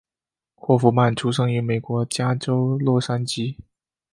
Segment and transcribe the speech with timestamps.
[0.55, 3.57] 霍夫曼出生于美国加州洛杉矶。